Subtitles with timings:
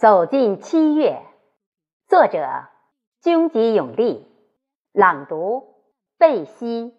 [0.00, 1.20] 走进七月，
[2.08, 2.38] 作者：
[3.20, 4.26] 军吉永利，
[4.94, 5.74] 朗读：
[6.16, 6.94] 贝西。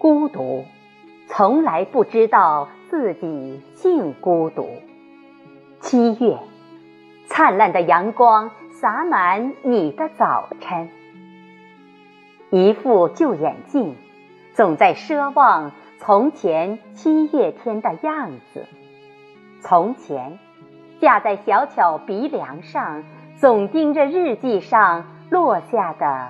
[0.00, 0.64] 孤独，
[1.28, 4.66] 从来不知道自己竟孤独。
[5.90, 6.38] 七月，
[7.26, 10.88] 灿烂的阳光洒满你的早晨。
[12.50, 13.96] 一副旧眼镜，
[14.54, 18.66] 总在奢望从前七月天的样子。
[19.62, 20.38] 从前，
[21.00, 23.02] 架在小巧鼻梁上，
[23.40, 26.28] 总盯着日记上落下的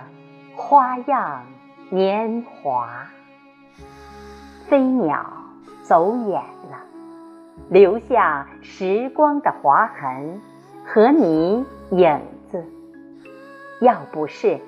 [0.56, 1.44] 花样
[1.90, 2.88] 年华。
[4.68, 5.26] 飞鸟
[5.82, 6.89] 走远了。
[7.68, 10.40] 留下时光的划痕
[10.84, 12.64] 和你影子。
[13.80, 14.58] 要不是，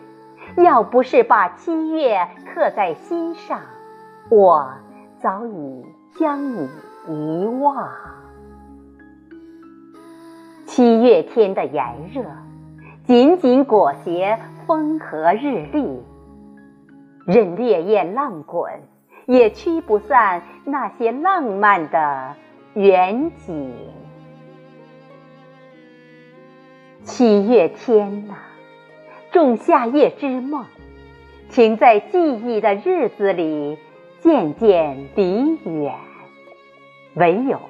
[0.57, 3.61] 要不是把七月刻在心上，
[4.29, 4.73] 我
[5.21, 5.85] 早已
[6.19, 6.69] 将你
[7.09, 7.89] 遗忘。
[10.65, 11.85] 七月天的炎
[12.15, 12.23] 热，
[13.05, 16.03] 紧紧裹挟风和日丽，
[17.27, 18.73] 任烈焰浪滚，
[19.27, 22.35] 也驱不散那些浪漫的。
[22.75, 23.71] 远景，
[27.05, 28.37] 七月天呐，
[29.31, 30.65] 仲夏夜之梦，
[31.51, 33.77] 请在记忆的日子里
[34.21, 35.95] 渐渐离远。
[37.15, 37.61] 唯有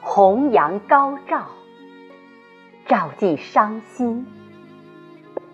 [0.00, 1.48] 红阳高照，
[2.86, 4.26] 照进伤心，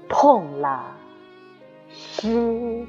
[0.08, 0.96] 痛了
[1.88, 2.86] 诗。